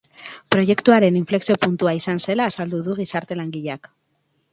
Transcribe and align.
Proiektuaren 0.53 1.19
inflexio 1.19 1.57
puntua 1.65 1.93
izan 1.97 2.21
zela 2.29 2.47
azaldu 2.53 2.79
du 2.89 2.95
gizarte 3.01 3.39
langileak. 3.41 3.87